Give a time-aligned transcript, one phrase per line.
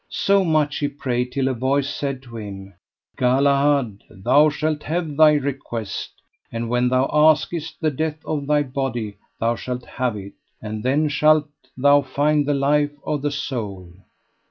[0.09, 2.73] So much he prayed till a voice said to him:
[3.17, 6.13] Galahad, thou shalt have thy request;
[6.51, 11.07] and when thou askest the death of thy body thou shalt have it, and then
[11.07, 13.93] shalt thou find the life of the soul.